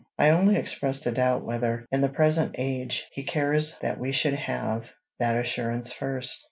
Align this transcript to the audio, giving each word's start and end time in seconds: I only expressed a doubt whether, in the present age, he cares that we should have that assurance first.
I 0.17 0.31
only 0.31 0.55
expressed 0.55 1.05
a 1.05 1.11
doubt 1.11 1.43
whether, 1.45 1.85
in 1.91 2.01
the 2.01 2.09
present 2.09 2.55
age, 2.57 3.07
he 3.11 3.21
cares 3.23 3.77
that 3.83 3.99
we 3.99 4.11
should 4.13 4.33
have 4.33 4.91
that 5.19 5.37
assurance 5.37 5.91
first. 5.93 6.39